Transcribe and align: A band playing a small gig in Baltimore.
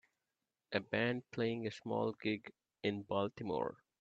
A 0.71 0.79
band 0.79 1.29
playing 1.29 1.67
a 1.67 1.71
small 1.71 2.13
gig 2.13 2.51
in 2.81 3.03
Baltimore. 3.03 3.77